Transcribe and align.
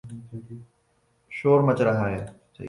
شور 1.29 1.59
مچ 1.59 1.81
رہا 1.81 2.09
ہے۔ 2.09 2.25